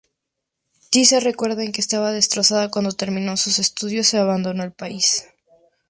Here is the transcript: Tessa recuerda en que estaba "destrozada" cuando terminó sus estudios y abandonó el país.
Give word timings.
Tessa 0.91 1.19
recuerda 1.19 1.63
en 1.63 1.71
que 1.73 1.79
estaba 1.79 2.11
"destrozada" 2.11 2.71
cuando 2.71 2.91
terminó 2.91 3.37
sus 3.37 3.59
estudios 3.59 4.11
y 4.15 4.17
abandonó 4.17 4.63
el 4.63 4.71
país. 4.71 5.27